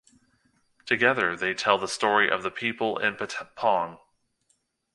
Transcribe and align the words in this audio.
Together 0.87 1.35
they 1.37 1.53
tell 1.53 1.77
the 1.77 1.87
story 1.87 2.27
of 2.27 2.41
the 2.41 2.49
people 2.49 2.97
in 2.97 3.15
Patpong. 3.15 3.99